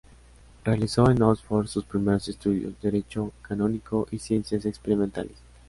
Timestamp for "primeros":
1.85-2.27